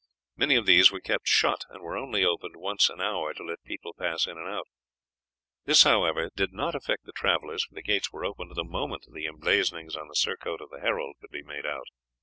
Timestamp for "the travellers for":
7.05-7.75